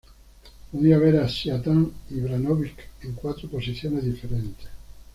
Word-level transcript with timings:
Podía 0.71 0.97
ver 0.97 1.17
a 1.19 1.29
Zlatan 1.29 1.91
Ibrahimović 2.09 2.71
en 3.03 3.13
cuatro 3.13 3.47
posiciones 3.49 4.03
diferentes. 4.03 4.67